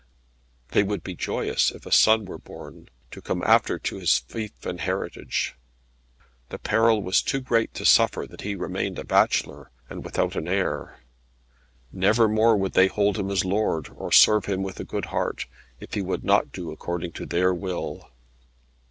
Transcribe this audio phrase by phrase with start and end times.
[0.69, 4.65] They would be joyous if a son were born, to come after to his fief
[4.65, 5.53] and heritage.
[6.49, 10.47] The peril was too great to suffer that he remained a bachelor, and without an
[10.47, 10.99] heir.
[11.93, 15.45] Never more would they hold him as lord, or serve him with a good heart,
[15.79, 18.09] if he would not do according to their will.